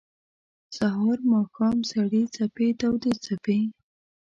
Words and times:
سهار، 0.77 1.17
ماښام 1.31 1.77
سړې 1.91 2.23
څپې 2.35 2.67
تودي 2.79 3.13
څپې 3.25 3.59